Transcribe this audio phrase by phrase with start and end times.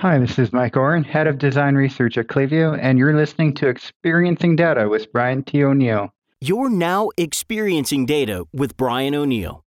[0.00, 3.66] Hi, this is Mike Oren, Head of Design Research at Klaviyo, and you're listening to
[3.66, 5.64] Experiencing Data with Brian T.
[5.64, 6.14] O'Neill.
[6.40, 9.64] You're now experiencing data with Brian O'Neill.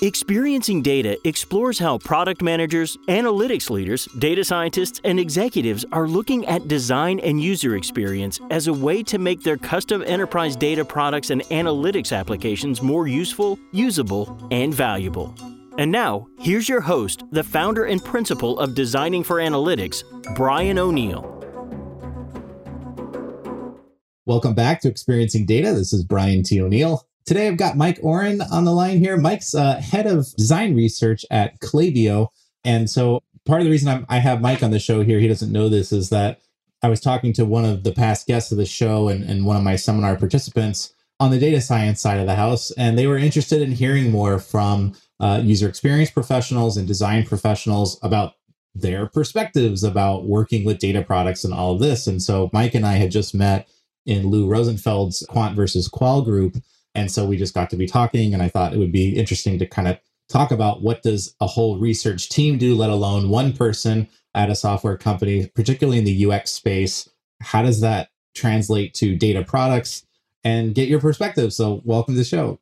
[0.00, 6.66] Experiencing Data explores how product managers, analytics leaders, data scientists, and executives are looking at
[6.66, 11.42] design and user experience as a way to make their custom enterprise data products and
[11.50, 15.34] analytics applications more useful, usable, and valuable.
[15.78, 20.04] And now, here's your host, the founder and principal of Designing for Analytics,
[20.34, 21.34] Brian O'Neill.
[24.24, 25.74] Welcome back to Experiencing Data.
[25.74, 26.62] This is Brian T.
[26.62, 27.06] O'Neill.
[27.26, 29.18] Today I've got Mike Oren on the line here.
[29.18, 32.28] Mike's uh, head of design research at Klaviyo.
[32.64, 35.28] And so part of the reason I'm, i have Mike on the show here, he
[35.28, 36.40] doesn't know this, is that
[36.82, 39.58] I was talking to one of the past guests of the show and, and one
[39.58, 42.70] of my seminar participants on the data science side of the house.
[42.72, 47.98] And they were interested in hearing more from uh, user experience professionals and design professionals
[48.02, 48.34] about
[48.74, 52.06] their perspectives about working with data products and all of this.
[52.06, 53.68] And so Mike and I had just met
[54.04, 56.56] in Lou Rosenfeld's Quant versus Qual group.
[56.94, 59.58] And so we just got to be talking, and I thought it would be interesting
[59.58, 63.52] to kind of talk about what does a whole research team do, let alone one
[63.52, 67.08] person at a software company, particularly in the UX space.
[67.40, 70.06] How does that translate to data products
[70.44, 71.52] and get your perspective?
[71.52, 72.60] So welcome to the show.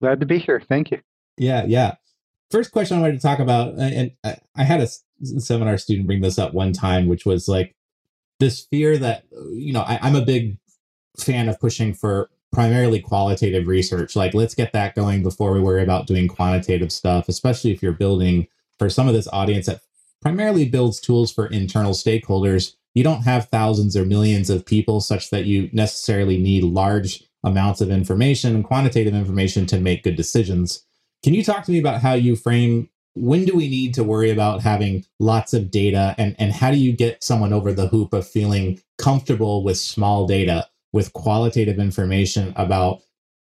[0.00, 0.60] Glad to be here.
[0.60, 1.00] Thank you.
[1.38, 1.96] Yeah, yeah.
[2.50, 4.88] First question I wanted to talk about, and I had a
[5.40, 7.74] seminar student bring this up one time, which was like
[8.40, 10.58] this fear that, you know, I, I'm a big
[11.18, 14.16] fan of pushing for primarily qualitative research.
[14.16, 17.92] Like, let's get that going before we worry about doing quantitative stuff, especially if you're
[17.92, 18.46] building
[18.78, 19.80] for some of this audience that
[20.22, 22.74] primarily builds tools for internal stakeholders.
[22.94, 27.80] You don't have thousands or millions of people such that you necessarily need large amounts
[27.80, 30.84] of information and quantitative information to make good decisions.
[31.22, 34.30] Can you talk to me about how you frame when do we need to worry
[34.30, 38.12] about having lots of data and, and how do you get someone over the hoop
[38.12, 43.00] of feeling comfortable with small data, with qualitative information about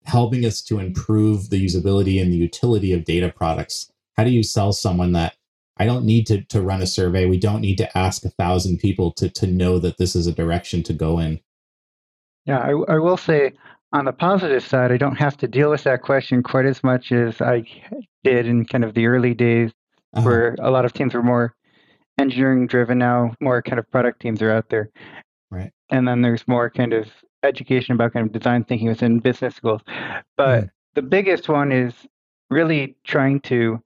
[0.06, 3.92] helping us to improve the usability and the utility of data products?
[4.18, 5.36] How do you sell someone that
[5.78, 7.28] I don't need to, to run a survey?
[7.28, 10.34] We don't need to ask a thousand people to, to know that this is a
[10.34, 11.40] direction to go in.
[12.46, 13.54] Yeah, I, I will say
[13.92, 17.12] on the positive side, I don't have to deal with that question quite as much
[17.12, 17.64] as I
[18.24, 19.72] did in kind of the early days,
[20.14, 20.26] uh-huh.
[20.26, 21.56] where a lot of teams were more
[22.20, 23.00] engineering driven.
[23.00, 24.90] Now, more kind of product teams are out there.
[25.50, 25.72] Right.
[25.90, 27.08] And then there's more kind of
[27.42, 29.82] education about kind of design thinking within business schools.
[30.38, 30.70] But mm.
[30.94, 31.94] the biggest one is
[32.50, 33.82] really trying to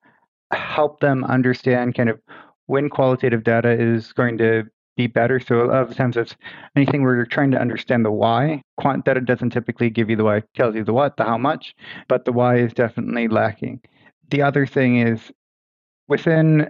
[0.52, 2.20] help them understand kind of
[2.66, 4.64] when qualitative data is going to
[4.96, 5.40] be better.
[5.40, 6.36] So a lot of times it's
[6.76, 8.62] anything where you're trying to understand the why.
[8.78, 11.38] Quant data doesn't typically give you the why, it tells you the what, the how
[11.38, 11.76] much,
[12.08, 13.82] but the why is definitely lacking.
[14.30, 15.32] The other thing is
[16.08, 16.70] within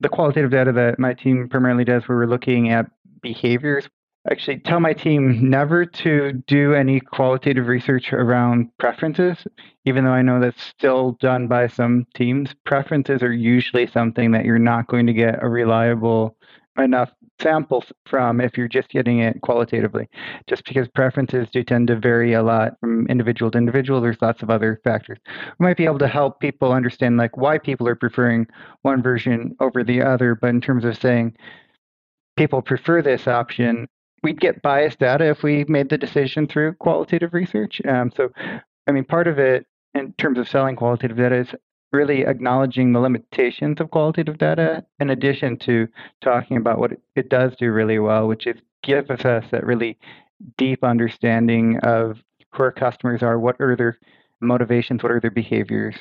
[0.00, 2.86] the qualitative data that my team primarily does, where we're looking at
[3.22, 3.88] behaviors.
[4.30, 9.46] actually tell my team never to do any qualitative research around preferences,
[9.84, 12.54] even though I know that's still done by some teams.
[12.64, 16.36] Preferences are usually something that you're not going to get a reliable
[16.78, 17.10] enough
[17.42, 20.08] samples from if you're just getting it qualitatively.
[20.48, 24.42] Just because preferences do tend to vary a lot from individual to individual, there's lots
[24.42, 25.18] of other factors.
[25.58, 28.46] We might be able to help people understand like why people are preferring
[28.82, 31.36] one version over the other, but in terms of saying
[32.36, 33.88] people prefer this option,
[34.22, 37.82] we'd get biased data if we made the decision through qualitative research.
[37.86, 38.30] Um, so,
[38.86, 41.54] I mean, part of it in terms of selling qualitative data is
[41.92, 45.86] really acknowledging the limitations of qualitative data in addition to
[46.20, 49.98] talking about what it does do really well, which is give us that really
[50.56, 52.18] deep understanding of
[52.52, 53.98] who our customers are, what are their
[54.40, 55.94] motivations, what are their behaviors.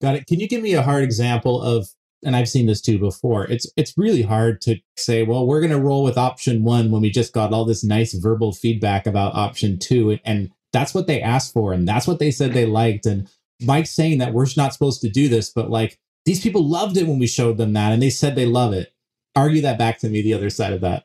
[0.00, 0.26] Got it.
[0.26, 1.88] Can you give me a hard example of
[2.24, 3.44] and I've seen this too before.
[3.44, 7.02] It's it's really hard to say, well, we're going to roll with option 1 when
[7.02, 11.22] we just got all this nice verbal feedback about option 2 and that's what they
[11.22, 13.28] asked for and that's what they said they liked and
[13.60, 17.06] Mike's saying that we're not supposed to do this, but like these people loved it
[17.06, 18.92] when we showed them that and they said they love it.
[19.34, 21.04] Argue that back to me, the other side of that.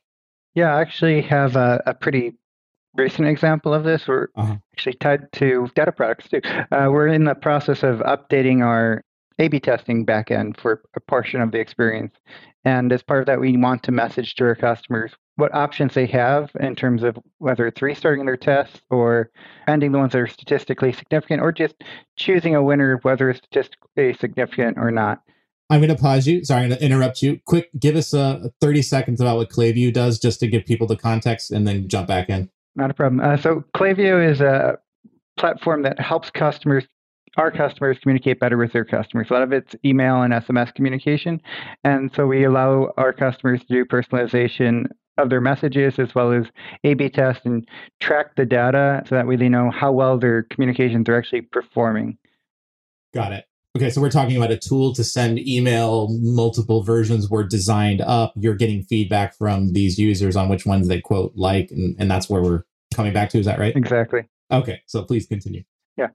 [0.55, 2.33] Yeah, I actually have a, a pretty
[2.95, 4.07] recent example of this.
[4.07, 4.57] We're uh-huh.
[4.73, 6.41] actually tied to data products too.
[6.71, 9.03] Uh, we're in the process of updating our
[9.39, 12.15] A B testing backend for a portion of the experience.
[12.65, 16.05] And as part of that, we want to message to our customers what options they
[16.05, 19.31] have in terms of whether it's restarting their tests or
[19.67, 21.75] ending the ones that are statistically significant or just
[22.17, 25.21] choosing a winner whether it's statistically significant or not.
[25.69, 26.43] I'm going to pause you.
[26.43, 27.39] Sorry, I'm going to interrupt you.
[27.45, 30.95] Quick, give us a 30 seconds about what Klaviyo does just to give people the
[30.95, 32.49] context and then jump back in.
[32.75, 33.19] Not a problem.
[33.21, 34.77] Uh, so Klaviyo is a
[35.37, 36.85] platform that helps customers
[37.37, 39.27] our customers communicate better with their customers.
[39.29, 41.41] A lot of it's email and SMS communication.
[41.83, 44.87] And so we allow our customers to do personalization
[45.17, 46.45] of their messages as well as
[46.83, 47.67] A B test and
[47.99, 52.17] track the data so that way they know how well their communications are actually performing.
[53.13, 53.45] Got it.
[53.75, 56.07] Okay, so we're talking about a tool to send email.
[56.21, 58.33] Multiple versions were designed up.
[58.35, 62.29] You're getting feedback from these users on which ones they quote like, and, and that's
[62.29, 62.63] where we're
[62.93, 63.39] coming back to.
[63.39, 63.75] Is that right?
[63.75, 64.25] Exactly.
[64.51, 65.63] Okay, so please continue.
[65.97, 66.09] Yeah.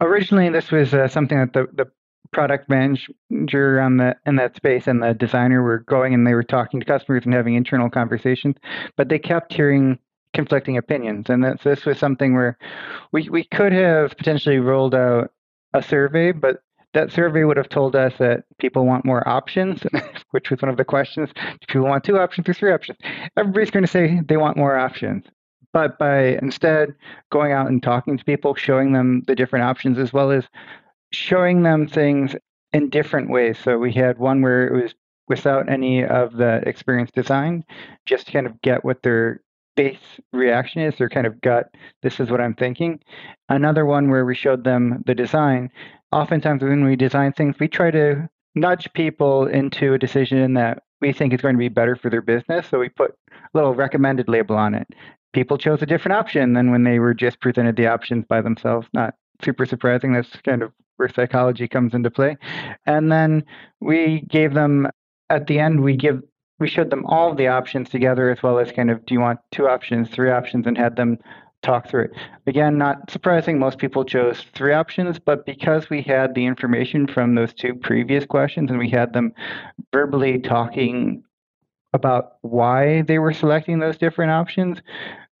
[0.00, 1.90] Originally, this was uh, something that the, the
[2.32, 6.42] product manager on the in that space and the designer were going and they were
[6.42, 8.56] talking to customers and having internal conversations,
[8.96, 9.98] but they kept hearing
[10.34, 11.30] conflicting opinions.
[11.30, 12.58] And this, this was something where
[13.12, 15.30] we, we could have potentially rolled out
[15.72, 16.60] a survey, but
[16.92, 19.82] that survey would have told us that people want more options,
[20.30, 21.30] which was one of the questions.
[21.34, 22.98] Do people want two options or three options?
[23.36, 25.24] Everybody's going to say they want more options.
[25.74, 26.94] But by instead
[27.30, 30.44] going out and talking to people, showing them the different options, as well as
[31.12, 32.34] showing them things
[32.72, 33.58] in different ways.
[33.58, 34.94] So we had one where it was
[35.28, 37.64] without any of the experience design,
[38.06, 39.42] just to kind of get what their
[39.76, 43.00] base reaction is, their kind of gut, this is what I'm thinking.
[43.48, 45.70] Another one where we showed them the design
[46.12, 51.12] oftentimes when we design things, we try to nudge people into a decision that we
[51.12, 52.68] think is going to be better for their business.
[52.68, 54.86] So we put a little recommended label on it.
[55.34, 58.86] People chose a different option than when they were just presented the options by themselves.
[58.94, 59.14] Not
[59.44, 60.12] super surprising.
[60.12, 62.36] That's kind of where psychology comes into play.
[62.86, 63.44] And then
[63.80, 64.88] we gave them
[65.30, 66.22] at the end we give
[66.60, 69.40] we showed them all the options together as well as kind of do you want
[69.50, 71.18] two options, three options, and had them
[71.62, 72.12] talk through it.
[72.46, 77.34] Again, not surprising, most people chose three options, but because we had the information from
[77.34, 79.32] those two previous questions and we had them
[79.92, 81.24] verbally talking
[81.92, 84.80] about why they were selecting those different options,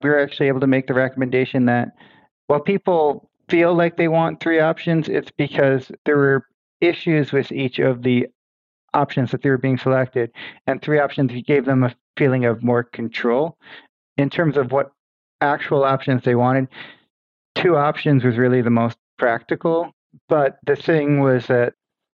[0.04, 1.96] we were actually able to make the recommendation that
[2.46, 6.46] while people feel like they want three options, it's because there were
[6.82, 8.26] issues with each of the
[8.92, 10.30] options that they were being selected.
[10.66, 13.56] And three options gave them a feeling of more control
[14.18, 14.92] in terms of what
[15.40, 16.68] actual options they wanted.
[17.54, 19.90] Two options was really the most practical,
[20.28, 21.72] but the thing was that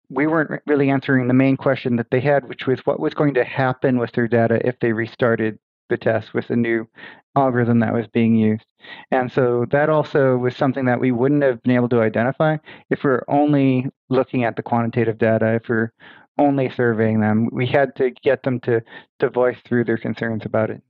[0.10, 3.34] we weren't really answering the main question that they had, which was what was going
[3.36, 5.58] to happen with their data if they restarted
[5.90, 6.88] the test with the new
[7.36, 8.66] algorithm that was being used.
[9.12, 12.58] And so that also was something that we wouldn't have been able to identify
[12.90, 15.92] if we we're only looking at the quantitative data, if we're
[16.38, 17.50] only surveying them.
[17.52, 18.82] We had to get them to
[19.20, 20.82] to voice through their concerns about it.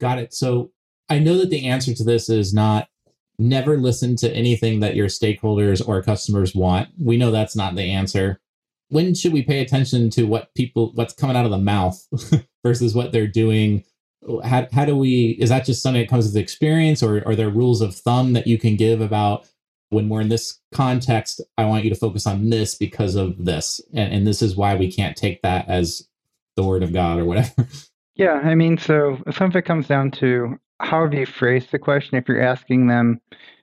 [0.00, 0.32] Got it.
[0.34, 0.70] So
[1.08, 2.88] I know that the answer to this is not
[3.38, 6.88] never listen to anything that your stakeholders or customers want.
[6.98, 8.40] We know that's not the answer.
[8.88, 12.00] When should we pay attention to what people what's coming out of the mouth
[12.64, 13.84] versus what they're doing?
[14.44, 17.50] How, how do we is that just something that comes with experience or are there
[17.50, 19.46] rules of thumb that you can give about
[19.90, 23.80] when we're in this context, I want you to focus on this because of this.
[23.94, 26.06] And, and this is why we can't take that as
[26.56, 27.66] the word of God or whatever.
[28.18, 31.78] Yeah, I mean, so some of it comes down to how have you phrased the
[31.78, 33.20] question, if you're asking them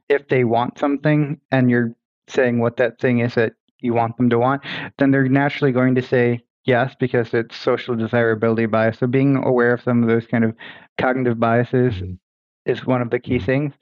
[0.07, 1.93] if they want something and you're
[2.29, 4.63] saying what that thing is that you want them to want,
[4.97, 8.99] then they're naturally going to say yes because it's social desirability bias.
[8.99, 10.53] So being aware of some of those kind of
[10.99, 12.13] cognitive biases mm-hmm.
[12.65, 13.45] is one of the key mm-hmm.
[13.45, 13.73] things.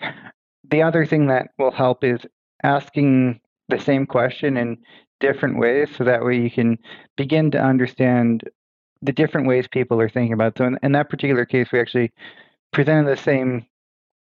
[0.69, 2.21] The other thing that will help is
[2.63, 3.39] asking
[3.69, 4.77] the same question in
[5.19, 6.77] different ways so that way you can
[7.15, 8.43] begin to understand
[9.01, 10.57] the different ways people are thinking about it.
[10.57, 12.11] So in, in that particular case, we actually
[12.71, 13.65] presented the same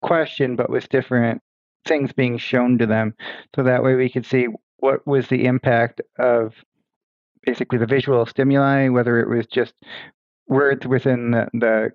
[0.02, 1.42] question but with different
[1.84, 3.14] things being shown to them
[3.54, 4.46] so that way we could see
[4.78, 6.54] what was the impact of
[7.44, 9.74] basically the visual stimuli whether it was just
[10.46, 11.90] words within the, the,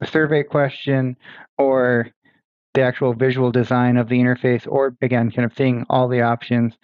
[0.00, 1.16] the survey question
[1.56, 2.10] or
[2.74, 6.74] the actual visual design of the interface or again kind of seeing all the options.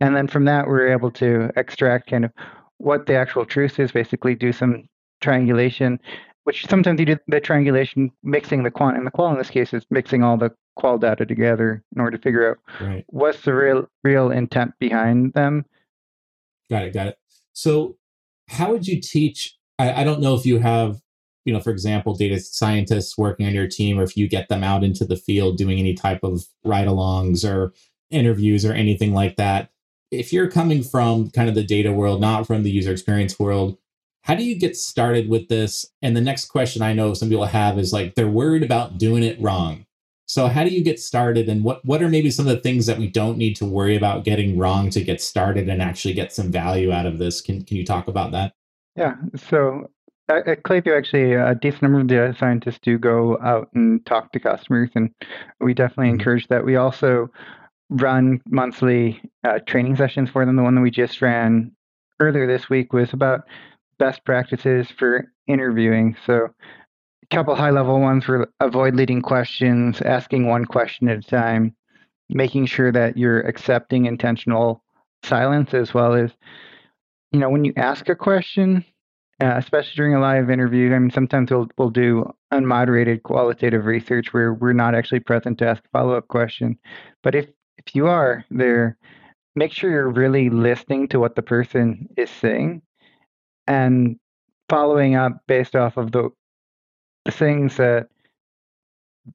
[0.00, 2.32] And then from that we are able to extract kind of
[2.78, 4.88] what the actual truth is basically do some
[5.20, 6.00] triangulation
[6.44, 9.72] which sometimes you do the triangulation mixing the quant and the qual in this case
[9.74, 13.04] is mixing all the qual data together in order to figure out right.
[13.08, 15.64] what's the real real intent behind them.
[16.70, 17.18] Got it got it
[17.54, 17.96] so
[18.48, 21.00] how would you teach I, I don't know if you have
[21.44, 24.62] you know for example data scientists working on your team or if you get them
[24.62, 27.72] out into the field doing any type of ride-alongs or
[28.10, 29.70] interviews or anything like that
[30.10, 33.78] if you're coming from kind of the data world not from the user experience world
[34.24, 35.84] how do you get started with this?
[36.00, 39.22] And the next question I know some people have is like they're worried about doing
[39.22, 39.84] it wrong.
[40.26, 42.86] So how do you get started and what what are maybe some of the things
[42.86, 46.32] that we don't need to worry about getting wrong to get started and actually get
[46.32, 47.40] some value out of this?
[47.40, 48.54] Can can you talk about that?
[48.96, 49.16] Yeah.
[49.36, 49.90] So
[50.28, 54.32] at, at Klaviyo, actually, a decent number of data scientists do go out and talk
[54.32, 55.10] to customers, and
[55.60, 56.20] we definitely mm-hmm.
[56.20, 56.64] encourage that.
[56.64, 57.30] We also
[57.90, 60.56] run monthly uh, training sessions for them.
[60.56, 61.72] The one that we just ran
[62.20, 63.42] earlier this week was about
[63.98, 66.16] best practices for interviewing.
[66.26, 66.48] So,
[67.30, 71.74] couple high level ones were avoid leading questions, asking one question at a time,
[72.28, 74.82] making sure that you're accepting intentional
[75.22, 76.32] silence as well as,
[77.32, 78.84] you know, when you ask a question,
[79.42, 80.94] uh, especially during a live interview.
[80.94, 85.68] I mean, sometimes we'll we'll do unmoderated qualitative research where we're not actually present to
[85.68, 86.78] ask a follow up question.
[87.22, 88.96] But if if you are there,
[89.56, 92.82] make sure you're really listening to what the person is saying
[93.66, 94.16] and
[94.68, 96.30] following up based off of the
[97.30, 98.08] things that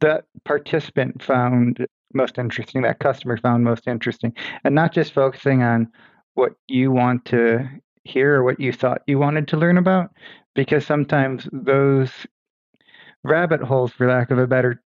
[0.02, 5.88] that participant found most interesting, that customer found most interesting, and not just focusing on
[6.36, 7.68] what you want to
[8.04, 10.12] hear or what you thought you wanted to learn about,
[10.56, 12.12] because sometimes those
[13.24, 14.82] rabbit holes, for lack of a better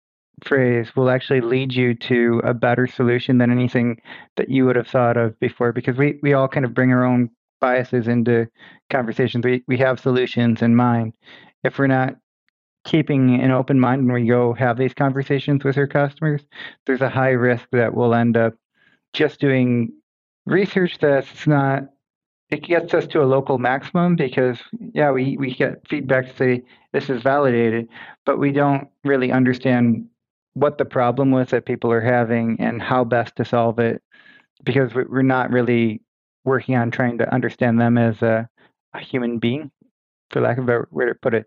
[0.45, 4.01] phrase, will actually lead you to a better solution than anything
[4.37, 5.73] that you would have thought of before.
[5.73, 7.31] Because we, we all kind of bring our own
[7.61, 8.49] biases into
[8.91, 9.45] conversations.
[9.45, 11.15] We, we have solutions in mind.
[11.63, 12.17] If we're not
[12.85, 16.43] keeping an open mind when we go have these conversations with our customers,
[16.87, 18.55] there's a high risk that we'll end up
[19.13, 19.93] just doing
[20.47, 21.85] research that's not
[22.51, 24.59] it gets us to a local maximum because
[24.93, 26.63] yeah we, we get feedback to say
[26.93, 27.89] this is validated
[28.27, 30.07] but we don't really understand
[30.55, 34.03] what the problem was that people are having and how best to solve it
[34.65, 36.03] because we're not really
[36.45, 38.49] working on trying to understand them as a,
[38.95, 39.71] a human being
[40.31, 41.47] for lack of a better way to put it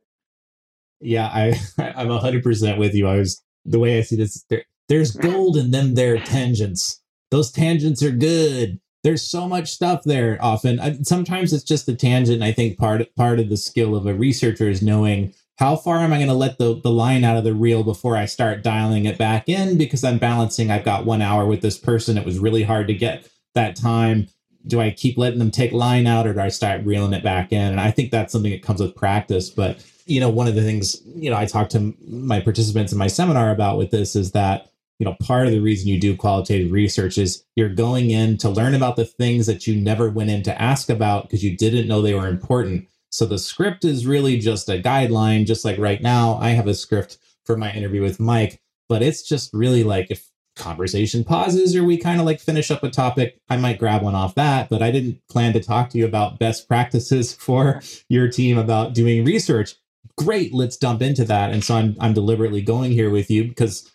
[1.02, 1.60] yeah i
[1.96, 3.08] i'm 100% with you.
[3.08, 7.02] I was the way i see this there, there's gold in them there tangents.
[7.32, 8.80] Those tangents are good.
[9.04, 10.80] There's so much stuff there often.
[10.80, 14.14] I, sometimes it's just a tangent i think part part of the skill of a
[14.14, 17.44] researcher is knowing how far am i going to let the, the line out of
[17.44, 20.72] the reel before i start dialing it back in because i'm balancing.
[20.72, 22.18] I've got one hour with this person.
[22.18, 24.28] It was really hard to get that time
[24.68, 27.52] do i keep letting them take line out or do i start reeling it back
[27.52, 27.72] in?
[27.72, 29.50] And i think that's something that comes with practice.
[29.50, 32.98] But you know one of the things you know i talk to my participants in
[32.98, 34.70] my seminar about with this is that
[35.00, 38.50] you know part of the reason you do qualitative research is you're going in to
[38.50, 41.88] learn about the things that you never went in to ask about because you didn't
[41.88, 42.88] know they were important.
[43.10, 46.74] So the script is really just a guideline just like right now i have a
[46.74, 51.84] script for my interview with mike but it's just really like if conversation pauses or
[51.84, 54.82] we kind of like finish up a topic i might grab one off that but
[54.82, 59.26] i didn't plan to talk to you about best practices for your team about doing
[59.26, 59.76] research
[60.18, 63.92] great let's dump into that and so i'm, I'm deliberately going here with you because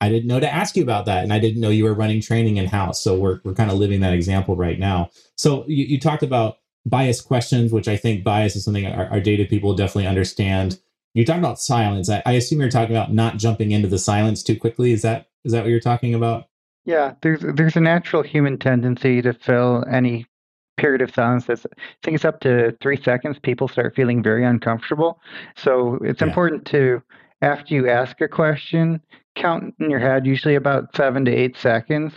[0.00, 1.22] I didn't know to ask you about that.
[1.22, 3.02] And I didn't know you were running training in house.
[3.02, 5.10] So we're, we're kind of living that example right now.
[5.36, 9.20] So you, you talked about bias questions, which I think bias is something our, our
[9.20, 10.78] data people definitely understand.
[11.16, 12.10] You talked about silence.
[12.10, 14.92] I, I assume you're talking about not jumping into the silence too quickly.
[14.92, 16.44] Is that is that what you're talking about?
[16.84, 20.26] Yeah, there's there's a natural human tendency to fill any
[20.76, 23.38] period of silence that's I think it's up to three seconds.
[23.38, 25.18] People start feeling very uncomfortable.
[25.56, 26.26] So it's yeah.
[26.28, 27.02] important to
[27.40, 29.00] after you ask a question,
[29.36, 32.12] count in your head usually about seven to eight seconds.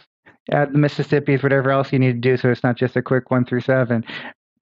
[0.51, 3.31] Add the Mississippi's, whatever else you need to do, so it's not just a quick
[3.31, 4.03] one through seven.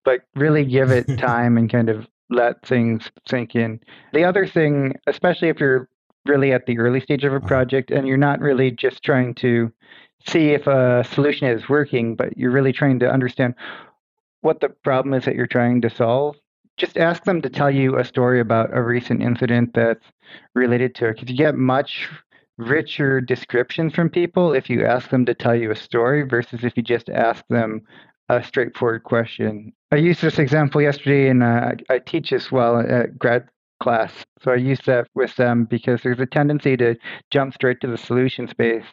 [0.06, 3.80] But really give it time and kind of let things sink in.
[4.14, 5.90] The other thing, especially if you're
[6.26, 7.48] really at the early stage of a uh-huh.
[7.48, 9.72] project and you're not really just trying to
[10.28, 13.56] see if a solution is working, but you're really trying to understand
[14.42, 16.36] what the problem is that you're trying to solve,
[16.78, 20.06] just ask them to tell you a story about a recent incident that's
[20.54, 21.14] related to it.
[21.14, 22.10] Because you get much
[22.58, 26.76] richer descriptions from people if you ask them to tell you a story versus if
[26.76, 27.82] you just ask them
[28.30, 29.74] a straightforward question.
[29.92, 33.48] I used this example yesterday, and uh, I teach as well at grad
[33.82, 34.12] class.
[34.42, 36.96] So I use that with them because there's a tendency to
[37.32, 38.86] jump straight to the solution space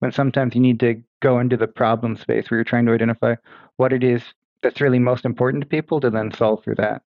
[0.00, 3.34] when sometimes you need to go into the problem space where you're trying to identify
[3.76, 4.22] what it is
[4.62, 7.02] that's really most important to people to then solve for that.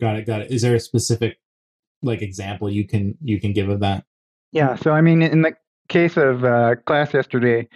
[0.00, 0.26] Got it.
[0.26, 0.50] Got it.
[0.50, 1.38] Is there a specific
[2.02, 4.04] like example you can you can give of that?
[4.52, 4.76] Yeah.
[4.76, 5.54] So I mean, in the
[5.88, 7.68] case of uh, class yesterday.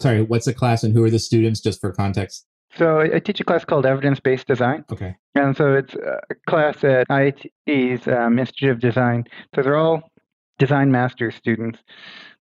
[0.00, 1.60] Sorry, what's the class and who are the students?
[1.60, 2.46] Just for context.
[2.76, 4.84] So I teach a class called Evidence-Based Design.
[4.92, 5.16] Okay.
[5.34, 9.24] And so it's a class at IIT's um, Institute of Design.
[9.54, 10.10] So they're all
[10.58, 11.78] design master students.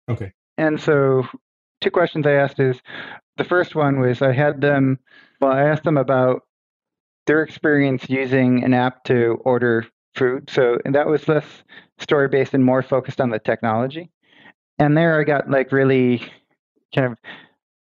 [0.09, 0.33] Okay.
[0.59, 1.27] And so
[1.81, 2.81] two questions I asked is
[3.37, 4.99] the first one was I had them
[5.41, 6.43] well I asked them about
[7.27, 10.51] their experience using an app to order food.
[10.51, 11.47] So and that was less
[11.99, 14.11] story based and more focused on the technology.
[14.79, 16.31] And there I got like really
[16.95, 17.19] kind of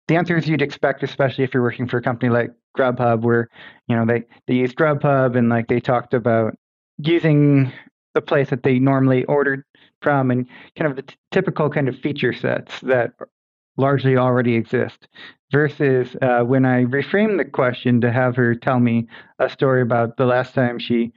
[0.08, 3.50] the answers you'd expect, especially if you're working for a company like Grubhub, where
[3.88, 6.56] you know they they use Grubhub and like they talked about
[6.98, 7.72] using
[8.16, 9.64] the place that they normally ordered
[10.02, 10.48] from and
[10.78, 13.12] kind of the t- typical kind of feature sets that
[13.78, 15.08] largely already exist.
[15.52, 19.08] Versus uh, when I reframe the question to have her tell me
[19.40, 21.12] a story about the last time she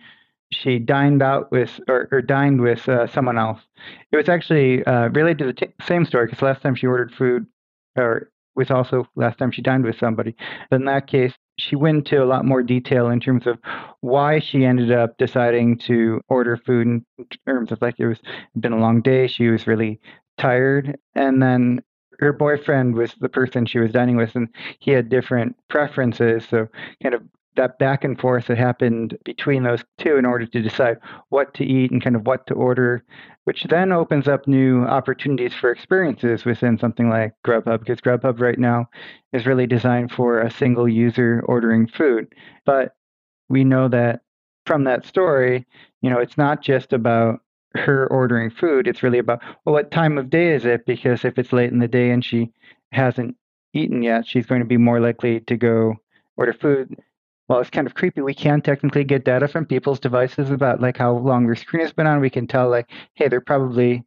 [0.52, 3.60] she dined out with or, or dined with uh, someone else.
[4.10, 7.12] It was actually uh, related to the t- same story because last time she ordered
[7.14, 7.46] food,
[7.96, 10.34] or was also last time she dined with somebody.
[10.70, 13.58] But in that case, she went into a lot more detail in terms of
[14.00, 17.04] why she ended up deciding to order food in
[17.46, 18.20] terms of like it was
[18.58, 20.00] been a long day, she was really
[20.38, 21.82] tired, and then
[22.20, 26.46] her boyfriend was the person she was dining with, and he had different preferences.
[26.48, 26.68] So
[27.02, 27.22] kind of
[27.56, 30.96] that back and forth that happened between those two in order to decide
[31.28, 33.04] what to eat and kind of what to order,
[33.44, 38.58] which then opens up new opportunities for experiences within something like Grubhub, because Grubhub right
[38.58, 38.88] now
[39.32, 42.32] is really designed for a single user ordering food.
[42.64, 42.94] But
[43.48, 44.20] we know that
[44.64, 45.66] from that story,
[46.00, 47.40] you know, it's not just about
[47.74, 48.86] her ordering food.
[48.86, 50.86] It's really about, well, what time of day is it?
[50.86, 52.50] Because if it's late in the day and she
[52.92, 53.36] hasn't
[53.74, 55.96] eaten yet, she's going to be more likely to go
[56.36, 56.96] order food
[57.52, 58.22] well, it's kind of creepy.
[58.22, 61.92] We can technically get data from people's devices about like how long their screen has
[61.92, 62.18] been on.
[62.18, 64.04] We can tell like, hey, they're probably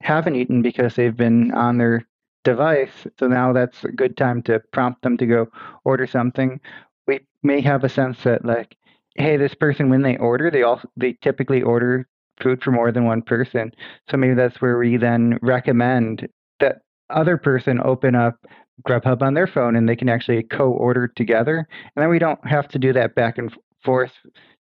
[0.00, 2.08] haven't eaten because they've been on their
[2.44, 3.06] device.
[3.18, 5.48] So now that's a good time to prompt them to go
[5.84, 6.60] order something.
[7.06, 8.74] We may have a sense that like,
[9.16, 12.08] hey, this person when they order, they also they typically order
[12.40, 13.70] food for more than one person.
[14.08, 16.26] So maybe that's where we then recommend
[16.60, 16.78] that
[17.10, 18.36] other person open up
[18.86, 21.66] Grubhub on their phone and they can actually co-order together.
[21.96, 24.12] And then we don't have to do that back and forth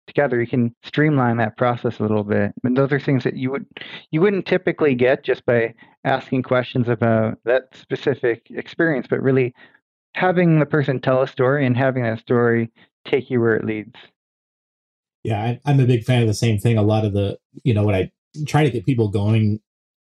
[0.07, 0.39] together.
[0.39, 2.53] You can streamline that process a little bit.
[2.63, 3.65] And those are things that you would
[4.11, 9.53] you wouldn't typically get just by asking questions about that specific experience, but really
[10.15, 12.71] having the person tell a story and having that story
[13.05, 13.95] take you where it leads.
[15.23, 16.77] Yeah, I'm a big fan of the same thing.
[16.77, 18.11] A lot of the, you know, what I
[18.47, 19.59] try to get people going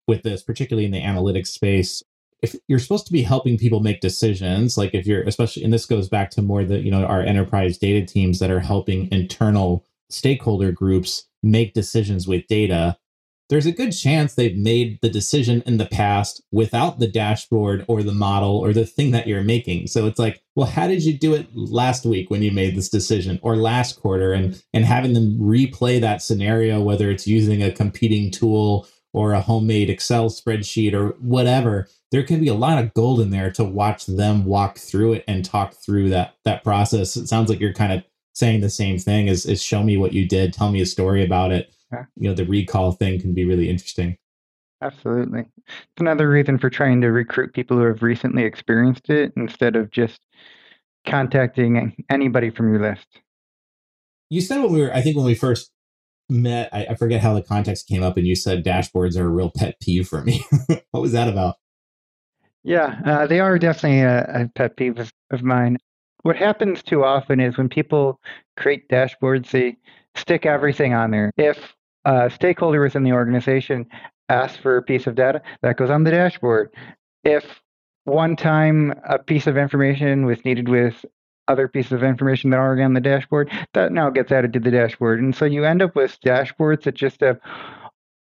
[0.07, 2.03] with this, particularly in the analytics space,
[2.43, 5.87] if you're supposed to be helping people make decisions like if you're especially and this
[5.87, 9.85] goes back to more the you know our enterprise data teams that are helping internal
[10.11, 12.97] stakeholder groups make decisions with data
[13.49, 18.03] there's a good chance they've made the decision in the past without the dashboard or
[18.03, 19.87] the model or the thing that you're making.
[19.87, 22.89] So it's like well how did you do it last week when you made this
[22.89, 24.33] decision or last quarter?
[24.33, 29.41] And and having them replay that scenario whether it's using a competing tool or a
[29.41, 33.65] homemade excel spreadsheet or whatever there can be a lot of gold in there to
[33.65, 37.17] watch them walk through it and talk through that that process.
[37.17, 40.13] It sounds like you're kind of saying the same thing is, is show me what
[40.13, 41.75] you did, tell me a story about it.
[41.93, 42.05] Yeah.
[42.17, 44.17] You know, the recall thing can be really interesting.
[44.83, 45.45] Absolutely.
[45.67, 49.91] It's another reason for trying to recruit people who have recently experienced it instead of
[49.91, 50.21] just
[51.07, 53.07] contacting anybody from your list.
[54.29, 55.71] You said when we were, I think when we first
[56.29, 59.29] met, I, I forget how the context came up, and you said dashboards are a
[59.29, 60.45] real pet peeve for me.
[60.91, 61.57] what was that about?
[62.65, 65.79] Yeah, uh, they are definitely a, a pet peeve of, of mine.
[66.23, 68.21] What happens too often is when people
[68.57, 69.77] create dashboards, they
[70.17, 71.31] stick everything on there.
[71.37, 73.87] If a stakeholder within the organization
[74.29, 76.75] asks for a piece of data, that goes on the dashboard.
[77.23, 77.45] If
[78.05, 81.05] one time a piece of information was needed with
[81.49, 84.71] other pieces of information that are on the dashboard, that now gets added to the
[84.71, 85.21] dashboard.
[85.21, 87.39] And so you end up with dashboards that just have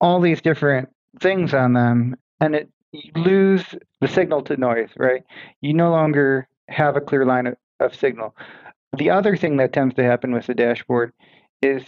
[0.00, 0.88] all these different
[1.20, 2.16] things on them.
[2.40, 3.64] And it you lose
[4.00, 5.24] the signal to noise, right?
[5.60, 8.36] You no longer have a clear line of, of signal.
[8.96, 11.12] The other thing that tends to happen with the dashboard
[11.62, 11.82] is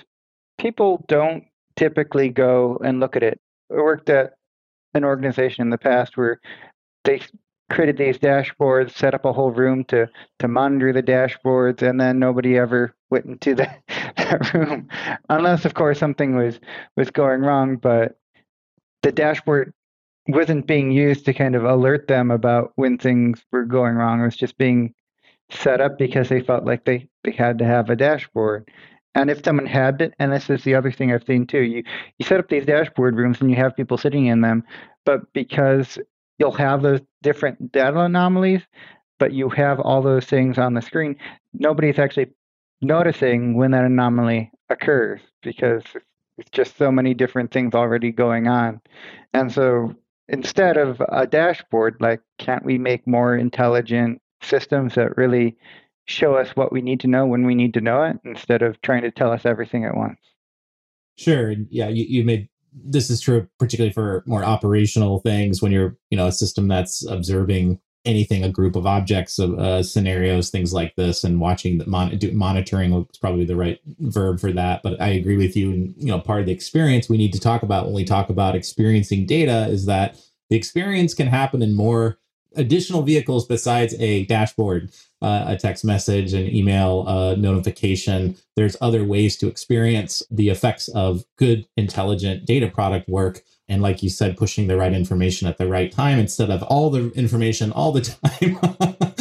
[0.59, 1.45] people don't
[1.77, 3.39] typically go and look at it.
[3.71, 4.35] I worked at
[4.95, 6.41] an organization in the past where
[7.05, 7.21] they
[7.71, 12.19] created these dashboards, set up a whole room to to monitor the dashboards, and then
[12.19, 13.71] nobody ever went into the,
[14.17, 14.89] that room,
[15.29, 16.61] unless of course something was
[16.97, 17.77] was going wrong.
[17.77, 18.17] But
[19.03, 19.73] the dashboard
[20.29, 24.21] wasn't being used to kind of alert them about when things were going wrong.
[24.21, 24.95] It was just being
[25.51, 28.71] set up because they felt like they, they had to have a dashboard.
[29.15, 31.85] And if someone had it, and this is the other thing I've seen too, you,
[32.19, 34.65] you set up these dashboard rooms and you have people sitting in them,
[35.05, 35.99] but because
[36.39, 38.63] you'll have those different data anomalies,
[39.19, 41.17] but you have all those things on the screen,
[41.53, 42.31] nobody's actually
[42.81, 45.83] noticing when that anomaly occurs because
[46.39, 48.81] it's just so many different things already going on.
[49.33, 49.95] And so
[50.29, 55.57] instead of a dashboard, like, can't we make more intelligent systems that really
[56.07, 58.81] show us what we need to know when we need to know it instead of
[58.83, 60.19] trying to tell us everything at once?
[61.17, 61.55] Sure.
[61.71, 66.17] Yeah, you, you made this is true particularly for more operational things when you're, you
[66.17, 71.25] know, a system that's observing anything, a group of objects, uh, scenarios, things like this,
[71.25, 74.83] and watching the mon- monitoring is probably the right verb for that.
[74.83, 75.71] But I agree with you.
[75.71, 78.29] And you know, part of the experience we need to talk about when we talk
[78.29, 80.19] about experiencing data is that
[80.51, 82.19] the experience can happen in more
[82.57, 88.37] additional vehicles besides a dashboard, uh, a text message, an email uh, notification.
[88.57, 93.43] There's other ways to experience the effects of good, intelligent data product work.
[93.69, 96.91] And like you said, pushing the right information at the right time instead of all
[96.91, 98.03] the information all the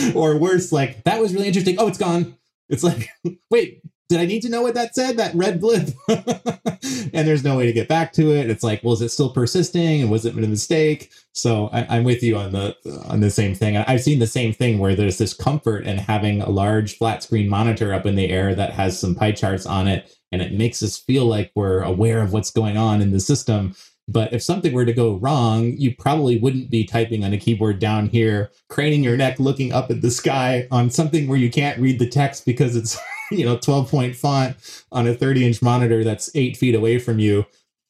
[0.02, 0.16] time.
[0.16, 1.78] or worse, like, that was really interesting.
[1.80, 2.38] Oh, it's gone.
[2.70, 3.10] It's like,
[3.50, 3.82] wait,
[4.14, 5.18] did I need to know what that said?
[5.18, 5.90] That red blip.
[6.08, 8.48] and there's no way to get back to it.
[8.48, 10.04] It's like, well, is it still persisting?
[10.04, 11.12] And was it a mistake?
[11.32, 12.76] So I, am with you on the
[13.10, 13.76] on the same thing.
[13.76, 17.50] I've seen the same thing where there's this comfort in having a large flat screen
[17.50, 20.84] monitor up in the air that has some pie charts on it, and it makes
[20.84, 23.74] us feel like we're aware of what's going on in the system.
[24.08, 27.80] But if something were to go wrong, you probably wouldn't be typing on a keyboard
[27.80, 31.80] down here, craning your neck, looking up at the sky on something where you can't
[31.80, 33.00] read the text because it's
[33.32, 34.56] you know 12 point font
[34.92, 37.46] on a 30 inch monitor that's eight feet away from you.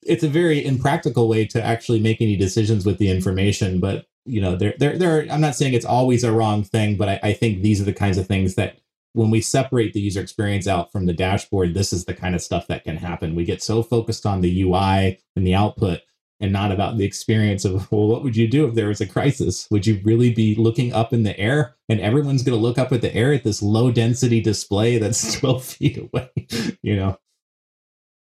[0.05, 4.39] It's a very impractical way to actually make any decisions with the information but you
[4.39, 7.33] know there there there i'm not saying it's always a wrong thing but I, I
[7.33, 8.77] think these are the kinds of things that
[9.13, 12.41] when we separate the user experience out from the dashboard this is the kind of
[12.41, 13.35] stuff that can happen.
[13.35, 16.01] We get so focused on the ui and the output
[16.43, 19.07] and not about the experience of well what would you do if there was a
[19.07, 19.65] crisis?
[19.71, 21.75] Would you really be looking up in the air?
[21.87, 25.33] And everyone's going to look up at the air at this low density display that's
[25.39, 26.29] 12 feet away
[26.83, 27.17] you know?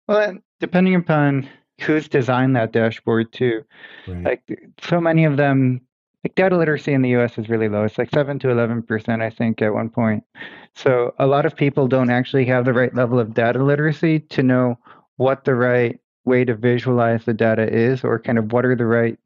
[0.08, 1.50] Well depending upon
[1.82, 3.64] who's designed that dashboard too.
[4.08, 4.24] Right.
[4.24, 5.82] like so many of them
[6.24, 7.86] like data literacy in the us is really low.
[7.86, 10.24] It's like 7 to 11% i think at one point.
[10.76, 14.44] So a lot of people don't actually have the right level of data literacy to
[14.44, 14.78] know
[15.18, 18.86] what the right way to visualize the data is, or kind of what are the
[18.86, 19.18] right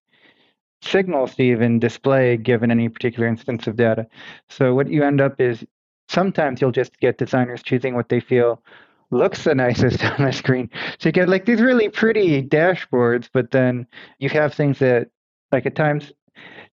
[0.81, 4.07] signals to even display given any particular instance of data.
[4.49, 5.65] So what you end up is
[6.09, 8.61] sometimes you'll just get designers choosing what they feel
[9.11, 10.69] looks the nicest on the screen.
[10.99, 13.87] So you get like these really pretty dashboards, but then
[14.19, 15.09] you have things that
[15.51, 16.11] like at times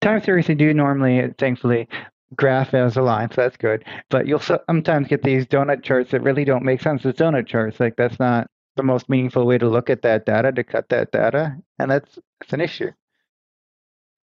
[0.01, 1.89] time series they do normally, thankfully,
[2.35, 3.85] graph as a line, so that's good.
[4.11, 7.81] But you'll sometimes get these donut charts that really don't make sense as donut charts.
[7.81, 11.11] Like that's not the most meaningful way to look at that data to cut that
[11.11, 12.91] data and that's that's an issue.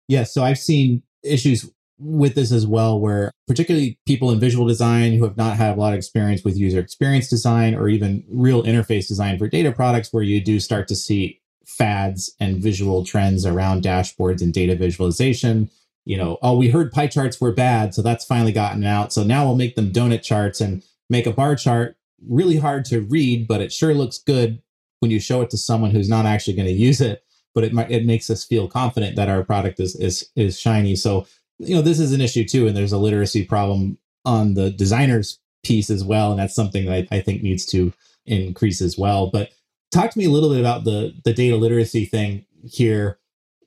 [0.07, 5.13] Yeah so i've seen issues with this as well where particularly people in visual design
[5.13, 8.63] who have not had a lot of experience with user experience design or even real
[8.63, 13.45] interface design for data products where you do start to see fads and visual trends
[13.45, 15.69] around dashboards and data visualization.
[16.05, 19.23] You know oh we heard pie charts were bad so that's finally gotten out so
[19.23, 23.47] now we'll make them donut charts and make a bar chart really hard to read,
[23.47, 24.61] but it sure looks good
[24.99, 27.23] when you show it to someone who's not actually going to use it.
[27.53, 30.95] But it it makes us feel confident that our product is is is shiny.
[30.95, 31.25] So
[31.57, 35.39] you know this is an issue too, and there's a literacy problem on the designer's
[35.63, 37.93] piece as well, and that's something that I, I think needs to
[38.27, 39.31] increase as well.
[39.31, 39.49] But
[39.91, 43.19] talk to me a little bit about the the data literacy thing here.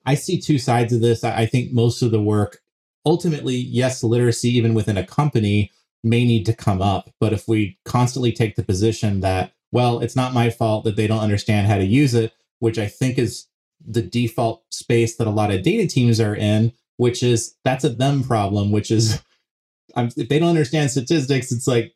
[0.06, 1.24] I see two sides of this.
[1.24, 2.60] I, I think most of the work
[3.04, 7.10] ultimately, yes, literacy even within a company may need to come up.
[7.20, 11.06] But if we constantly take the position that, well, it's not my fault that they
[11.06, 13.46] don't understand how to use it, which I think is
[13.86, 17.88] the default space that a lot of data teams are in, which is that's a
[17.88, 19.22] them problem, which is
[19.96, 21.94] I'm, if they don't understand statistics, it's like,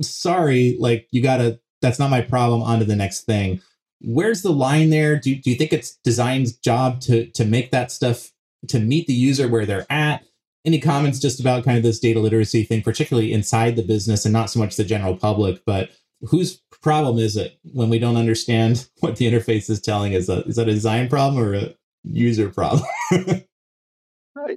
[0.00, 3.60] sorry, like you gotta, that's not my problem, on to the next thing.
[4.00, 5.16] Where's the line there?
[5.16, 8.30] Do, do you think it's design's job to to make that stuff
[8.68, 10.24] to meet the user where they're at?
[10.66, 14.32] Any comments just about kind of this data literacy thing, particularly inside the business and
[14.32, 15.90] not so much the general public, but
[16.22, 20.28] whose problem is it when we don't understand what the interface is telling us?
[20.28, 22.82] Is that a design problem or a user problem?
[23.12, 24.56] I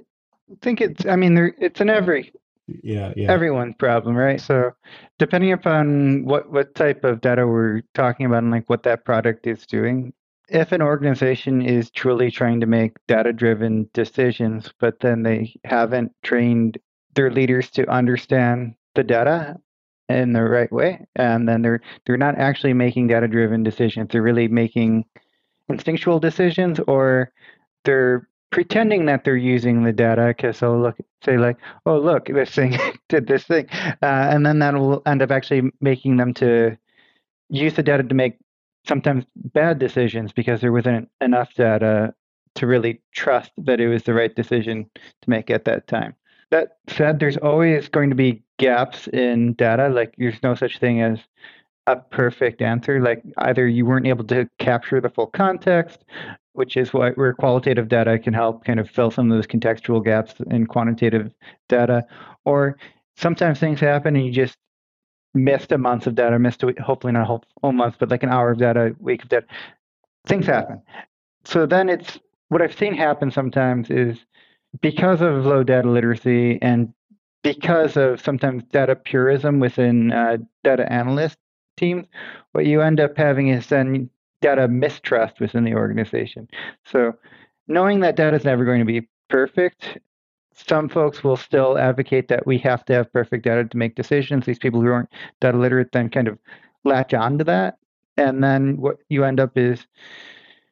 [0.60, 2.32] think it's, I mean, there, it's an every,
[2.82, 4.40] yeah, yeah, everyone's problem, right?
[4.40, 4.72] So
[5.18, 9.46] depending upon what, what type of data we're talking about and like what that product
[9.46, 10.12] is doing,
[10.50, 16.12] if an organization is truly trying to make data driven decisions, but then they haven't
[16.22, 16.78] trained
[17.14, 19.56] their leaders to understand the data
[20.08, 24.08] in the right way, and then they're they're not actually making data driven decisions.
[24.10, 25.04] They're really making
[25.68, 27.32] instinctual decisions, or
[27.84, 32.50] they're pretending that they're using the data because they'll look say like, oh look, this
[32.50, 32.76] thing
[33.08, 36.76] did this thing, uh, and then that will end up actually making them to
[37.48, 38.36] use the data to make
[38.86, 42.14] sometimes bad decisions because there wasn't enough data
[42.54, 46.14] to really trust that it was the right decision to make at that time.
[46.50, 49.88] That said, there's always going to be gaps in data.
[49.88, 51.20] Like there's no such thing as
[51.86, 53.00] a perfect answer.
[53.00, 56.04] Like either you weren't able to capture the full context,
[56.54, 60.04] which is what where qualitative data can help kind of fill some of those contextual
[60.04, 61.32] gaps in quantitative
[61.68, 62.04] data,
[62.44, 62.76] or
[63.16, 64.56] sometimes things happen and you just
[65.34, 68.10] missed a month of data, missed a week, hopefully not a whole, whole month, but
[68.10, 69.46] like an hour of data, a week of data.
[70.26, 70.82] Things happen.
[71.44, 74.18] So then it's what I've seen happen sometimes is
[74.80, 76.92] because of low data literacy and
[77.42, 81.38] because of sometimes data purism within uh, data analyst
[81.76, 82.06] teams,
[82.52, 84.10] what you end up having is then
[84.42, 86.48] data mistrust within the organization.
[86.84, 87.14] So
[87.68, 89.98] knowing that data is never going to be perfect,
[90.68, 94.46] some folks will still advocate that we have to have perfect data to make decisions.
[94.46, 96.38] These people who aren't data literate then kind of
[96.84, 97.78] latch onto that.
[98.16, 99.86] And then what you end up is,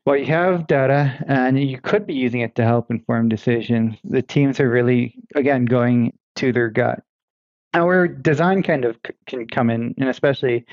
[0.05, 3.97] well, you have data and you could be using it to help inform decisions.
[4.05, 7.03] The teams are really, again, going to their gut.
[7.75, 10.65] Where design kind of can come in, and especially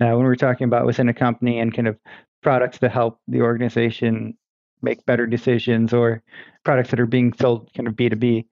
[0.00, 1.98] uh, when we're talking about within a company and kind of
[2.42, 4.36] products to help the organization
[4.80, 6.22] make better decisions or
[6.64, 8.46] products that are being sold kind of B2B,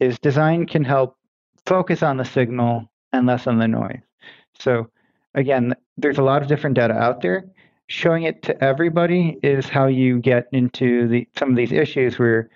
[0.00, 1.16] is design can help
[1.66, 4.00] focus on the signal and less on the noise.
[4.58, 4.90] So
[5.34, 7.44] again, there's a lot of different data out there.
[7.88, 12.50] Showing it to everybody is how you get into the some of these issues where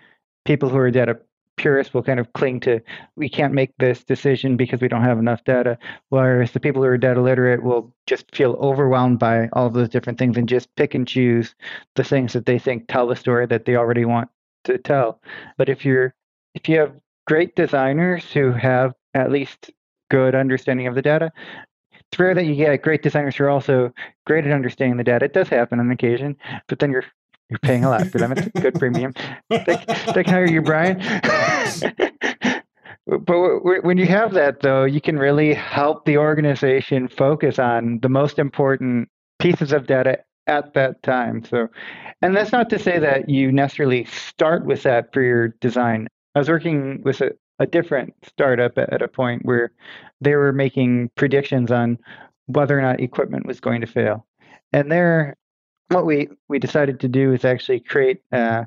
[0.45, 1.19] people who are data
[1.57, 2.81] purists will kind of cling to
[3.17, 5.79] we can't make this decision because we don't have enough data
[6.09, 9.89] whereas the people who are data literate will just feel overwhelmed by all of those
[9.89, 11.55] different things and just pick and choose
[11.95, 14.29] the things that they think tell the story that they already want
[14.65, 15.21] to tell
[15.59, 16.15] but if you're
[16.55, 16.93] if you have
[17.27, 19.71] great designers who have at least
[20.11, 21.33] good understanding of the data
[22.13, 23.91] it's rare that you get great designers who are also
[24.27, 25.25] great at understanding the data.
[25.25, 26.37] It does happen on occasion,
[26.69, 27.05] but then you're
[27.49, 28.33] you're paying a lot for them.
[28.33, 29.15] It's a good premium.
[29.49, 29.59] They,
[30.15, 30.99] they can hire you, Brian.
[33.07, 38.09] but when you have that, though, you can really help the organization focus on the
[38.09, 39.09] most important
[39.39, 41.45] pieces of data at that time.
[41.45, 41.69] So,
[42.23, 46.09] and that's not to say that you necessarily start with that for your design.
[46.35, 49.73] I was working with a, a different startup at, at a point where
[50.21, 51.99] they were making predictions on
[52.47, 54.27] whether or not equipment was going to fail.
[54.73, 55.37] And there,
[55.89, 58.65] what we we decided to do is actually create uh,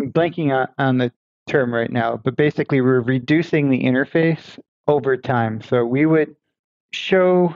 [0.00, 1.12] blanking on, on the
[1.48, 5.60] term right now, but basically we're reducing the interface over time.
[5.60, 6.34] So we would
[6.92, 7.54] show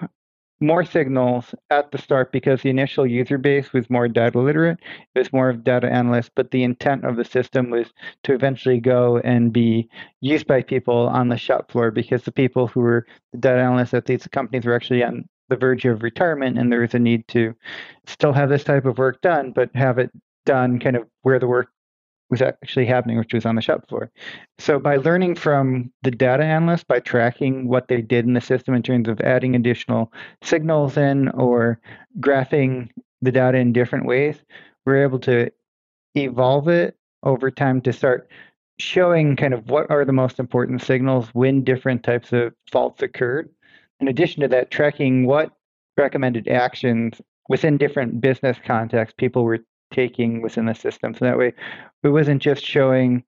[0.60, 4.78] more signals at the start because the initial user base was more data literate.
[5.14, 7.92] It was more of data analysts, but the intent of the system was
[8.24, 9.88] to eventually go and be
[10.20, 13.94] used by people on the shop floor because the people who were the data analysts
[13.94, 17.26] at these companies were actually on the verge of retirement and there was a need
[17.28, 17.54] to
[18.06, 20.10] still have this type of work done, but have it
[20.46, 21.68] done kind of where the work
[22.30, 24.10] was actually happening, which was on the shop floor.
[24.58, 28.74] So by learning from the data analysts, by tracking what they did in the system
[28.74, 30.12] in terms of adding additional
[30.42, 31.80] signals in or
[32.20, 32.90] graphing
[33.22, 34.36] the data in different ways,
[34.84, 35.50] we're able to
[36.16, 38.28] evolve it over time to start
[38.78, 43.48] showing kind of what are the most important signals when different types of faults occurred
[44.00, 45.52] in addition to that, tracking what
[45.96, 49.60] recommended actions within different business contexts people were
[49.92, 51.14] taking within the system.
[51.14, 51.52] So that way,
[52.02, 53.24] it wasn't just showing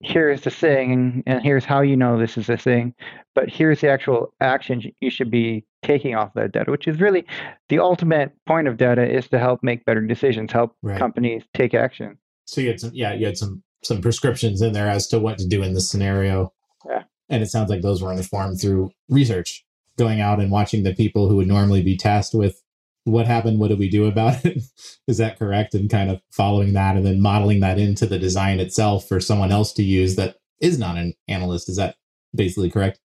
[0.00, 2.94] here's the thing and here's how you know this is a thing,
[3.34, 7.24] but here's the actual action you should be taking off that data, which is really
[7.68, 10.98] the ultimate point of data is to help make better decisions, help right.
[10.98, 12.18] companies take action.
[12.46, 15.38] So you had some, yeah, you had some some prescriptions in there as to what
[15.38, 16.52] to do in this scenario.
[16.86, 17.04] Yeah.
[17.28, 19.64] And it sounds like those were informed through research
[19.96, 22.62] going out and watching the people who would normally be tasked with
[23.04, 24.62] what happened, what do we do about it?
[25.06, 25.74] Is that correct?
[25.74, 29.52] And kind of following that and then modeling that into the design itself for someone
[29.52, 31.68] else to use that is not an analyst.
[31.68, 31.96] Is that
[32.34, 32.98] basically correct?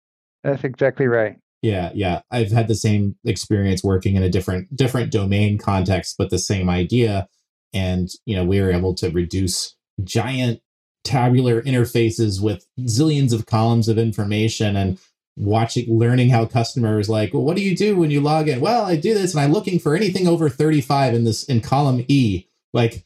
[0.44, 1.38] That's exactly right.
[1.62, 2.20] Yeah, yeah.
[2.30, 6.68] I've had the same experience working in a different different domain context, but the same
[6.68, 7.26] idea.
[7.72, 10.60] And you know, we were able to reduce giant
[11.02, 14.98] tabular interfaces with zillions of columns of information and
[15.36, 18.60] watching learning how customers like well what do you do when you log in?
[18.60, 22.04] Well i do this and i'm looking for anything over 35 in this in column
[22.08, 22.46] e.
[22.72, 23.04] Like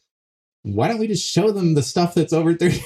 [0.63, 2.83] why don't we just show them the stuff that's over 30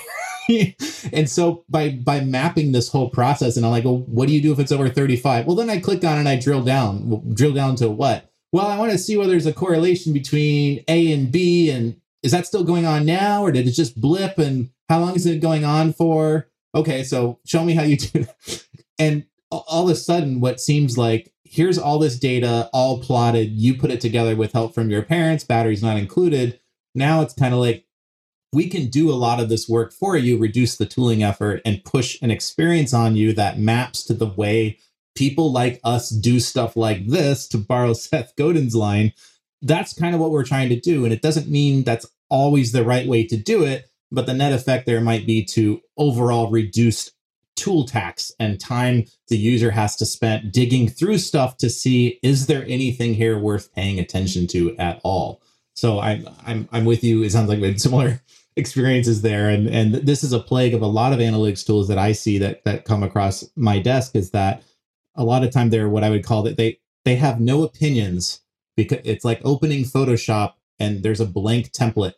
[1.12, 4.42] and so by by mapping this whole process and i'm like well what do you
[4.42, 7.52] do if it's over 35 well then i clicked on and i drill down drill
[7.52, 8.30] down to what?
[8.52, 12.32] Well i want to see whether there's a correlation between a and b and is
[12.32, 15.40] that still going on now or did it just blip and how long is it
[15.40, 16.48] going on for?
[16.74, 18.26] Okay so show me how you do
[18.98, 19.24] and
[19.68, 23.52] all of a sudden what seems like here's all this data all plotted.
[23.52, 26.58] You put it together with help from your parents batteries not included.
[26.94, 27.84] Now it's kind of like
[28.52, 31.84] we can do a lot of this work for you reduce the tooling effort and
[31.84, 34.78] push an experience on you that maps to the way
[35.14, 39.12] people like us do stuff like this to borrow seth godin's line.
[39.62, 42.84] That's kind of what we're trying to do and it doesn't mean that's always the
[42.84, 47.10] right way to do it but the net effect there might be to overall reduce
[47.56, 52.46] tool tax and time the user has to spend digging through stuff to see is
[52.46, 55.40] there anything here worth paying attention to at all
[55.74, 57.22] So I'm I'm I'm with you.
[57.22, 58.22] It sounds like we had similar
[58.56, 61.98] experiences there, and and this is a plague of a lot of analytics tools that
[61.98, 64.62] I see that that come across my desk is that
[65.16, 68.40] a lot of time they're what I would call that they they have no opinions
[68.76, 72.14] because it's like opening Photoshop and there's a blank template.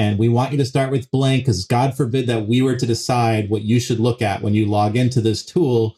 [0.00, 2.86] And we want you to start with blank because God forbid that we were to
[2.86, 5.94] decide what you should look at when you log into this tool.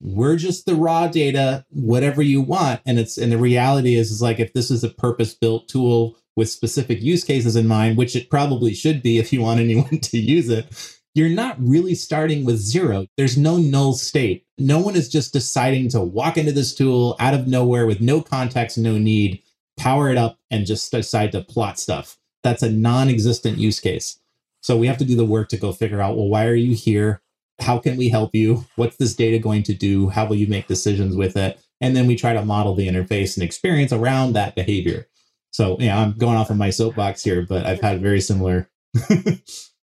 [0.00, 2.80] We're just the raw data, whatever you want.
[2.86, 6.48] And it's and the reality is is like if this is a purpose-built tool with
[6.48, 10.18] specific use cases in mind, which it probably should be if you want anyone to
[10.18, 13.06] use it, you're not really starting with zero.
[13.18, 14.46] There's no null state.
[14.56, 18.22] No one is just deciding to walk into this tool out of nowhere with no
[18.22, 19.42] context, no need,
[19.76, 22.16] power it up, and just decide to plot stuff.
[22.42, 24.18] That's a non existent use case.
[24.62, 26.74] So we have to do the work to go figure out well, why are you
[26.74, 27.20] here?
[27.60, 28.64] How can we help you?
[28.76, 30.08] What's this data going to do?
[30.08, 31.60] How will you make decisions with it?
[31.80, 35.08] And then we try to model the interface and experience around that behavior.
[35.50, 38.70] So, yeah, I'm going off of my soapbox here, but I've had very similar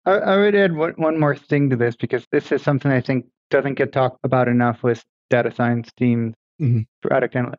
[0.06, 3.02] I, I would add one, one more thing to this because this is something I
[3.02, 6.82] think doesn't get talked about enough with data science teams, mm-hmm.
[7.08, 7.58] product analytics.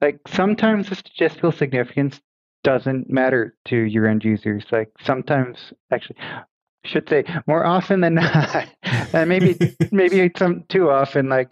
[0.00, 2.20] Like sometimes the statistical significance
[2.62, 4.64] doesn't matter to your end users.
[4.70, 6.42] Like sometimes, actually, I
[6.84, 8.68] should say more often than not,
[9.12, 9.58] and maybe
[9.90, 11.28] maybe some too often.
[11.28, 11.50] Like,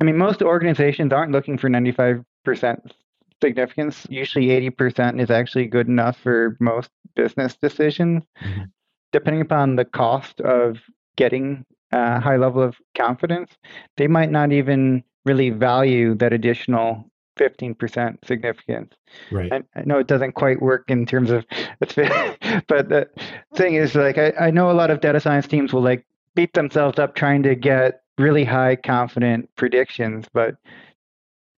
[0.00, 2.94] I mean, most organizations aren't looking for ninety five percent
[3.42, 4.06] significance.
[4.10, 8.24] Usually, eighty percent is actually good enough for most business decisions.
[8.42, 8.64] Mm-hmm
[9.12, 10.78] depending upon the cost of
[11.16, 13.50] getting a high level of confidence,
[13.96, 17.09] they might not even really value that additional
[17.40, 18.94] 15% significance.
[19.32, 19.52] Right.
[19.52, 21.44] I, I know it doesn't quite work in terms of,
[21.80, 23.08] but the
[23.54, 26.52] thing is, like, I, I know a lot of data science teams will like beat
[26.52, 30.56] themselves up trying to get really high confident predictions, but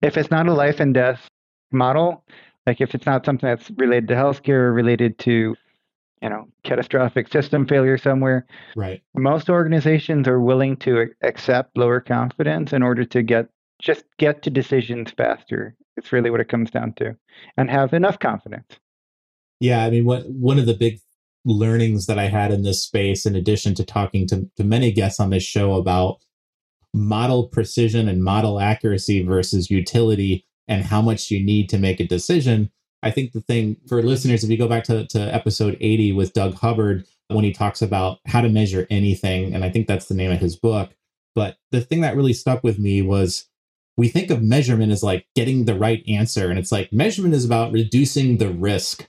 [0.01, 1.27] if it's not a life and death
[1.71, 2.23] model,
[2.67, 5.55] like if it's not something that's related to healthcare or related to
[6.21, 12.73] you know catastrophic system failure somewhere right most organizations are willing to accept lower confidence
[12.73, 13.47] in order to get
[13.81, 17.15] just get to decisions faster it's really what it comes down to
[17.57, 18.79] and have enough confidence
[19.59, 20.99] yeah i mean what one of the big
[21.45, 25.19] learnings that i had in this space in addition to talking to, to many guests
[25.19, 26.17] on this show about
[26.93, 32.07] model precision and model accuracy versus utility and how much you need to make a
[32.07, 32.69] decision
[33.03, 36.33] I think the thing for listeners, if you go back to, to episode 80 with
[36.33, 40.15] Doug Hubbard, when he talks about how to measure anything, and I think that's the
[40.15, 40.91] name of his book.
[41.33, 43.47] But the thing that really stuck with me was
[43.97, 46.49] we think of measurement as like getting the right answer.
[46.49, 49.07] And it's like measurement is about reducing the risk,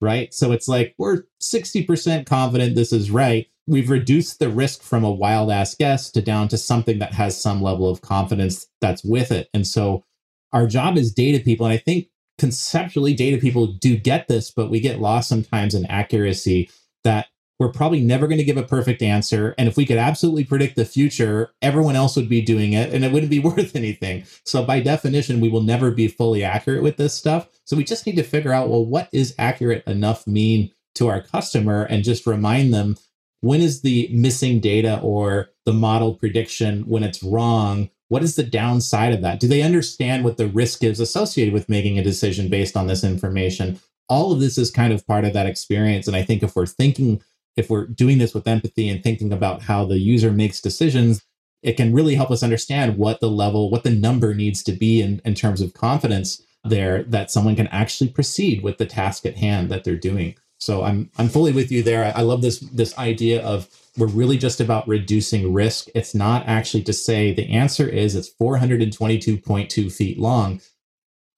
[0.00, 0.32] right?
[0.32, 3.46] So it's like we're 60% confident this is right.
[3.66, 7.40] We've reduced the risk from a wild ass guess to down to something that has
[7.40, 9.48] some level of confidence that's with it.
[9.54, 10.04] And so
[10.52, 14.70] our job as data people, and I think conceptually data people do get this, but
[14.70, 16.70] we get lost sometimes in accuracy
[17.04, 17.26] that
[17.60, 19.54] we're probably never going to give a perfect answer.
[19.58, 23.04] And if we could absolutely predict the future, everyone else would be doing it and
[23.04, 24.24] it wouldn't be worth anything.
[24.44, 27.48] So, by definition, we will never be fully accurate with this stuff.
[27.64, 31.22] So, we just need to figure out well, what is accurate enough mean to our
[31.22, 32.96] customer and just remind them
[33.42, 38.42] when is the missing data or the model prediction when it's wrong what is the
[38.42, 39.38] downside of that?
[39.38, 43.04] Do they understand what the risk is associated with making a decision based on this
[43.04, 43.78] information?
[44.08, 46.08] All of this is kind of part of that experience.
[46.08, 47.22] And I think if we're thinking,
[47.56, 51.22] if we're doing this with empathy and thinking about how the user makes decisions,
[51.62, 55.02] it can really help us understand what the level, what the number needs to be
[55.02, 59.36] in, in terms of confidence there that someone can actually proceed with the task at
[59.36, 60.34] hand that they're doing.
[60.58, 62.04] So I'm I'm fully with you there.
[62.04, 65.88] I, I love this this idea of we're really just about reducing risk.
[65.94, 70.60] It's not actually to say the answer is it's 422.2 feet long.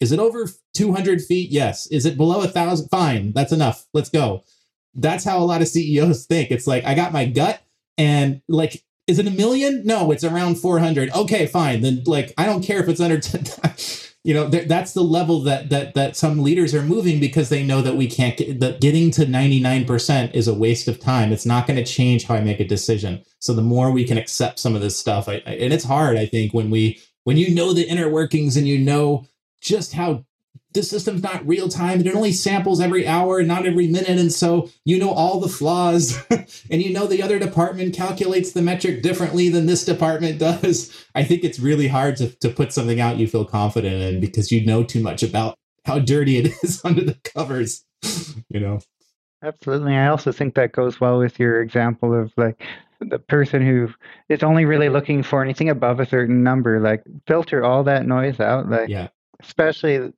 [0.01, 1.51] Is it over 200 feet?
[1.51, 1.87] Yes.
[1.87, 2.89] Is it below a thousand?
[2.89, 3.33] Fine.
[3.33, 3.87] That's enough.
[3.95, 4.43] Let's go.
[4.95, 6.51] That's how a lot of CEOs think.
[6.51, 7.63] It's like, I got my gut
[7.97, 9.85] and like, is it a million?
[9.85, 11.11] No, it's around 400.
[11.11, 11.81] Okay, fine.
[11.81, 13.45] Then like, I don't care if it's under 10
[14.25, 17.83] you know that's the level that that that some leaders are moving because they know
[17.83, 21.67] that we can't get that getting to 99% is a waste of time it's not
[21.67, 24.75] going to change how i make a decision so the more we can accept some
[24.75, 27.73] of this stuff I, I, and it's hard i think when we when you know
[27.73, 29.27] the inner workings and you know
[29.61, 30.25] just how
[30.73, 34.33] the system's not real time and it only samples every hour not every minute and
[34.33, 36.19] so you know all the flaws.
[36.71, 41.07] And you know the other department calculates the metric differently than this department does.
[41.15, 44.51] I think it's really hard to, to put something out you feel confident in because
[44.51, 47.85] you know too much about how dirty it is under the covers
[48.49, 48.81] you know?
[49.43, 49.97] Absolutely.
[49.97, 52.63] I also think that goes well with your example of like
[53.01, 53.89] the person who
[54.29, 58.39] is only really looking for anything above a certain number like filter all that noise
[58.39, 59.09] out like yeah.
[59.41, 60.13] especially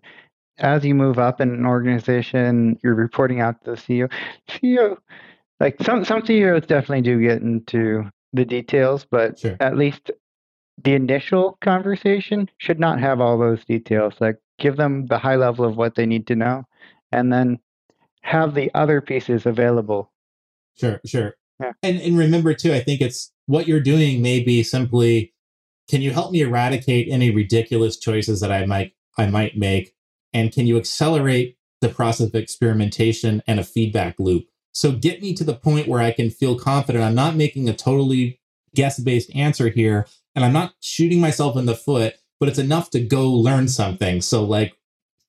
[0.59, 4.11] as you move up in an organization, you're reporting out to the CEO.
[4.49, 4.97] CEO,
[5.61, 9.57] like some some CEOs definitely do get into the details, but sure.
[9.61, 10.11] at least
[10.83, 14.15] the initial conversation should not have all those details.
[14.21, 16.65] Like give them the high level of what they need to know,
[17.13, 17.59] and then
[18.23, 20.11] have the other pieces available.
[20.77, 21.35] Sure, sure.
[21.61, 21.73] Yeah.
[21.83, 25.33] And and remember too, I think it's what you're doing may be simply
[25.89, 29.95] can you help me eradicate any ridiculous choices that I might I might make
[30.35, 34.47] and can you accelerate the process of experimentation and a feedback loop?
[34.73, 37.05] So get me to the point where I can feel confident.
[37.05, 38.41] I'm not making a totally
[38.75, 42.91] guess based answer here and I'm not shooting myself in the foot but it's enough
[42.91, 44.21] to go learn something.
[44.21, 44.77] So like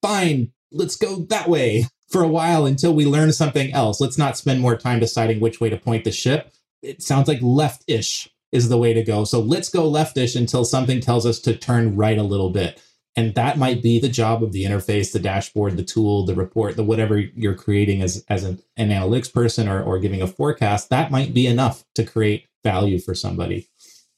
[0.02, 4.00] fine let's go that way for a while until we learn something else.
[4.00, 6.52] Let's not spend more time deciding which way to point the ship.
[6.82, 9.24] It sounds like left-ish is the way to go.
[9.24, 12.80] So let's go leftish until something tells us to turn right a little bit
[13.16, 16.76] and that might be the job of the interface the dashboard the tool the report
[16.76, 20.90] the whatever you're creating as, as an, an analytics person or, or giving a forecast
[20.90, 23.68] that might be enough to create value for somebody.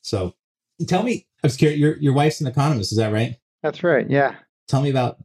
[0.03, 0.34] So
[0.86, 3.36] tell me i was curious your, your wife's an economist is that right?
[3.62, 4.34] That's right yeah.
[4.66, 5.16] Tell me about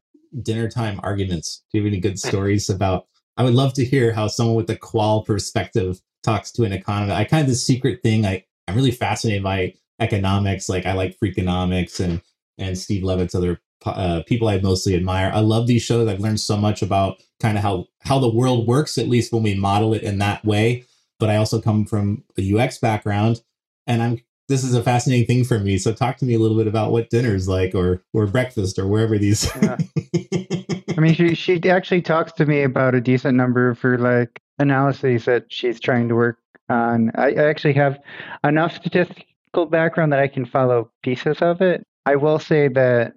[0.41, 1.63] dinner time arguments.
[1.71, 3.07] Do you have any good stories about
[3.38, 7.17] i would love to hear how someone with a qual perspective talks to an economist.
[7.17, 11.17] I kind of this secret thing i i'm really fascinated by economics like i like
[11.19, 12.21] freakonomics and
[12.57, 15.31] and Steve Levitt's other uh, people I mostly admire.
[15.34, 16.07] I love these shows.
[16.07, 19.43] I've learned so much about kind of how how the world works, at least when
[19.43, 20.86] we model it in that way.
[21.19, 23.41] But I also come from a UX background,
[23.88, 24.19] and I'm
[24.49, 25.77] this is a fascinating thing for me.
[25.77, 28.88] So talk to me a little bit about what dinner's like, or or breakfast, or
[28.88, 29.49] wherever these.
[29.61, 29.77] Yeah.
[30.97, 35.25] I mean, she she actually talks to me about a decent number for like analyses
[35.25, 37.11] that she's trying to work on.
[37.15, 37.99] I, I actually have
[38.43, 41.86] enough statistical background that I can follow pieces of it.
[42.05, 43.13] I will say that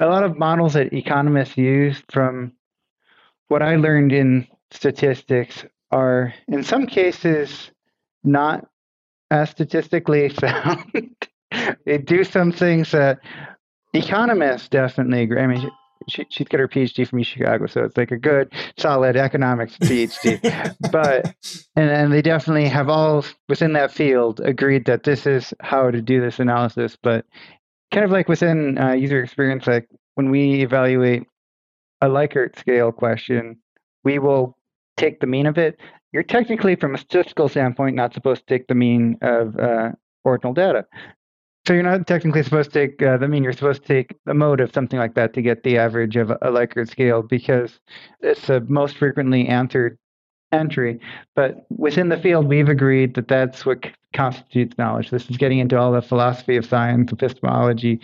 [0.00, 2.52] a lot of models that economists use from
[3.48, 7.70] what I learned in statistics are in some cases
[8.24, 8.66] not
[9.30, 11.16] as statistically sound.
[11.84, 13.18] they do some things that
[13.92, 15.40] economists definitely agree.
[15.40, 15.70] I mean,
[16.08, 20.40] she, she's got her PhD from Chicago, so it's like a good, solid economics PhD.
[20.92, 21.34] but
[21.76, 26.00] and, and they definitely have all within that field agreed that this is how to
[26.00, 26.96] do this analysis.
[27.00, 27.24] But
[27.92, 31.24] kind of like within uh, user experience, like when we evaluate
[32.00, 33.58] a Likert scale question,
[34.02, 34.56] we will
[34.96, 35.78] take the mean of it.
[36.12, 39.92] You're technically, from a statistical standpoint, not supposed to take the mean of uh,
[40.24, 40.84] ordinal data.
[41.66, 43.44] So you're not technically supposed to take uh, the mean.
[43.44, 46.30] You're supposed to take the mode of something like that to get the average of
[46.30, 47.78] a, a Likert scale because
[48.20, 49.96] it's the most frequently answered
[50.52, 51.00] entry.
[51.34, 55.10] But within the field, we've agreed that that's what constitutes knowledge.
[55.10, 58.00] This is getting into all the philosophy of science, epistemology,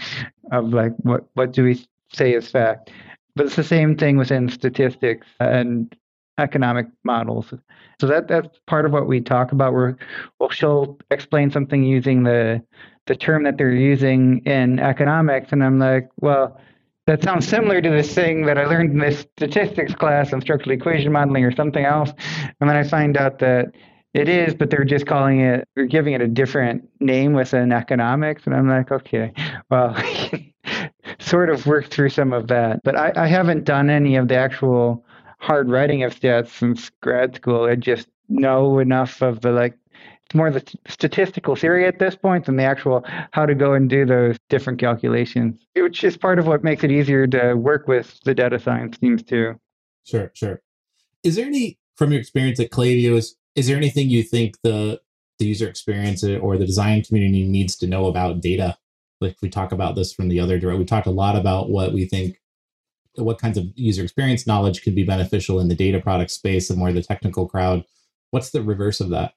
[0.52, 2.90] of like what what do we say is fact.
[3.36, 5.94] But it's the same thing within statistics and
[6.38, 7.52] economic models.
[8.00, 9.74] So that that's part of what we talk about.
[9.74, 9.96] Where
[10.38, 12.62] well, she'll explain something using the
[13.06, 16.60] the term that they're using in economics, and I'm like, well,
[17.08, 20.76] that sounds similar to this thing that I learned in this statistics class on structural
[20.76, 22.10] equation modeling or something else.
[22.60, 23.74] And then I find out that
[24.12, 28.42] it is, but they're just calling it, they're giving it a different name within economics.
[28.44, 29.32] And I'm like, okay,
[29.70, 29.96] well,
[31.18, 32.82] sort of worked through some of that.
[32.84, 35.06] But I, I haven't done any of the actual
[35.38, 37.64] hard writing of stats since grad school.
[37.64, 39.77] I just know enough of the like
[40.28, 43.88] it's more the statistical theory at this point than the actual how to go and
[43.88, 48.20] do those different calculations, which is part of what makes it easier to work with
[48.24, 49.58] the data science teams too.
[50.04, 50.60] Sure, sure.
[51.24, 55.00] Is there any from your experience at Klaviyo is is there anything you think the
[55.38, 58.76] the user experience or the design community needs to know about data?
[59.22, 60.78] Like we talk about this from the other direction.
[60.78, 62.38] We talked a lot about what we think
[63.14, 66.78] what kinds of user experience knowledge could be beneficial in the data product space and
[66.78, 67.86] more the technical crowd.
[68.30, 69.32] What's the reverse of that?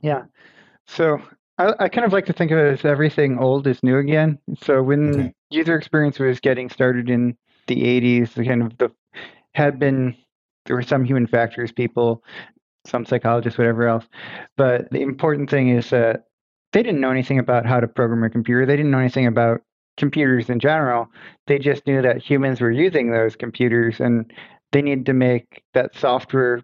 [0.00, 0.24] Yeah.
[0.86, 1.20] So
[1.58, 4.38] I, I, kind of like to think of it as everything old is new again.
[4.62, 5.34] So when okay.
[5.50, 7.36] user experience was getting started in
[7.66, 8.90] the 80s, the kind of the
[9.54, 10.16] had been
[10.66, 12.22] there were some human factors people,
[12.86, 14.06] some psychologists, whatever else.
[14.56, 16.24] But the important thing is that
[16.72, 18.66] they didn't know anything about how to program a computer.
[18.66, 19.62] They didn't know anything about
[19.96, 21.08] computers in general.
[21.46, 24.32] They just knew that humans were using those computers and
[24.72, 26.62] they needed to make that software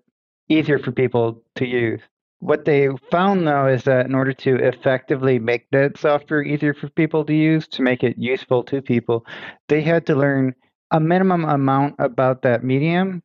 [0.48, 2.00] easier for people to use.
[2.44, 6.90] What they found though is that in order to effectively make that software easier for
[6.90, 9.24] people to use, to make it useful to people,
[9.70, 10.54] they had to learn
[10.90, 13.22] a minimum amount about that medium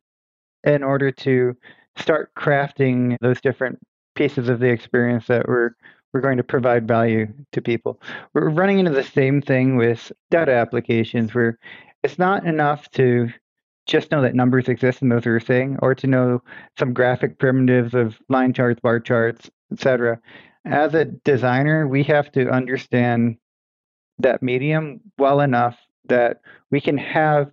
[0.64, 1.54] in order to
[1.98, 3.78] start crafting those different
[4.14, 5.76] pieces of the experience that were
[6.14, 8.00] we're going to provide value to people.
[8.32, 11.58] We're running into the same thing with data applications where
[12.02, 13.28] it's not enough to
[13.86, 16.42] just know that numbers exist and those are a thing, or to know
[16.78, 20.20] some graphic primitives of line charts, bar charts, etc.
[20.64, 23.36] As a designer, we have to understand
[24.18, 27.50] that medium well enough that we can have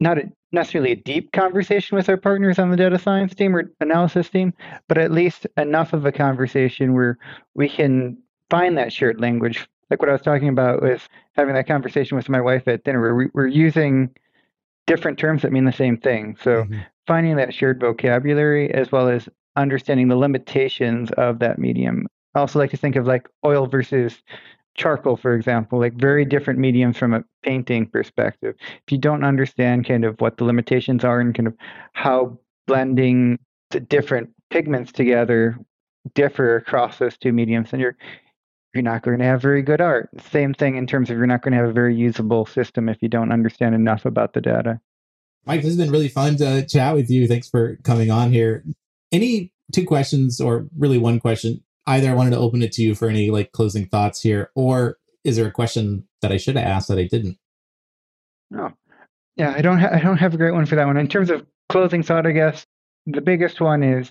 [0.00, 3.72] not a, necessarily a deep conversation with our partners on the data science team or
[3.80, 4.52] analysis team,
[4.88, 7.18] but at least enough of a conversation where
[7.54, 8.18] we can
[8.50, 9.66] find that shared language.
[9.90, 13.00] Like what I was talking about with having that conversation with my wife at dinner,
[13.00, 14.10] where we, we're using
[14.86, 16.36] different terms that mean the same thing.
[16.42, 16.80] So mm-hmm.
[17.06, 22.06] finding that shared vocabulary as well as understanding the limitations of that medium.
[22.34, 24.22] I also like to think of like oil versus
[24.76, 28.54] charcoal, for example, like very different mediums from a painting perspective.
[28.60, 31.54] If you don't understand kind of what the limitations are and kind of
[31.94, 33.38] how blending
[33.70, 35.58] the different pigments together
[36.14, 37.96] differ across those two mediums, then you're
[38.76, 40.08] you're not going to have very good art.
[40.30, 42.98] Same thing in terms of you're not going to have a very usable system if
[43.00, 44.80] you don't understand enough about the data.
[45.46, 47.26] Mike, this has been really fun to chat with you.
[47.26, 48.64] Thanks for coming on here.
[49.12, 51.62] Any two questions, or really one question?
[51.86, 54.98] Either I wanted to open it to you for any like closing thoughts here, or
[55.24, 57.38] is there a question that I should have asked that I didn't?
[58.50, 58.72] No,
[59.36, 59.78] yeah, I don't.
[59.78, 60.96] Ha- I don't have a great one for that one.
[60.96, 62.66] In terms of closing thought, I guess
[63.06, 64.10] the biggest one is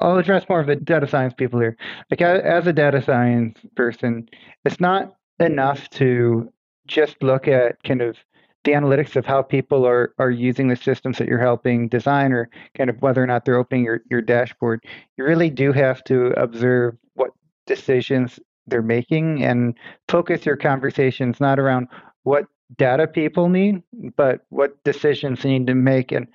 [0.00, 1.76] I'll address more of the data science people here.
[2.10, 4.28] Like as a data science person,
[4.64, 6.52] it's not enough to
[6.86, 8.16] just look at kind of
[8.64, 12.48] the analytics of how people are are using the systems that you're helping design or
[12.76, 14.84] kind of whether or not they're opening your, your dashboard.
[15.16, 17.30] You really do have to observe what
[17.66, 19.74] decisions they're making and
[20.08, 21.88] focus your conversations not around
[22.22, 22.46] what
[22.78, 23.82] data people need,
[24.16, 26.26] but what decisions they need to make and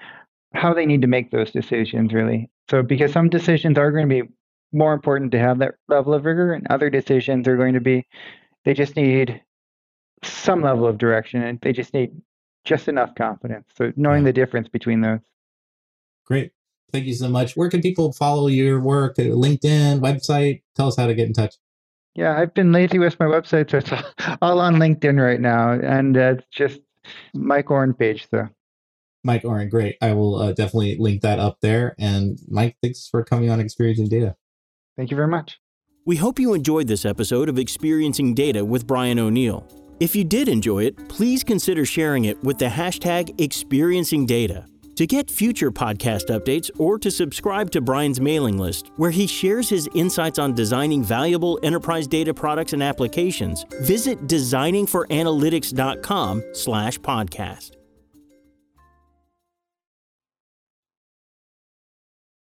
[0.53, 2.49] how they need to make those decisions really.
[2.69, 4.29] So because some decisions are going to be
[4.71, 8.05] more important to have that level of rigor, and other decisions are going to be
[8.65, 9.41] they just need
[10.23, 12.11] some level of direction and they just need
[12.65, 13.65] just enough confidence.
[13.75, 15.19] So knowing the difference between those.
[16.25, 16.51] Great.
[16.91, 17.55] Thank you so much.
[17.55, 19.17] Where can people follow your work?
[19.17, 20.61] Uh, LinkedIn, website?
[20.75, 21.55] Tell us how to get in touch.
[22.15, 26.17] Yeah, I've been lazy with my website, so it's all on LinkedIn right now, and
[26.17, 26.79] uh, it's just
[27.33, 28.27] Mike Oren page.
[28.29, 28.49] So
[29.23, 29.95] Mike Oren, great.
[30.01, 31.95] I will uh, definitely link that up there.
[31.99, 34.35] And Mike, thanks for coming on Experiencing Data.
[34.97, 35.59] Thank you very much.
[36.05, 39.67] We hope you enjoyed this episode of Experiencing Data with Brian O'Neill.
[39.99, 44.65] If you did enjoy it, please consider sharing it with the hashtag Experiencing Data.
[44.95, 49.69] To get future podcast updates or to subscribe to Brian's mailing list, where he shares
[49.69, 57.78] his insights on designing valuable enterprise data products and applications, visit designingforanalytics.com slash podcast.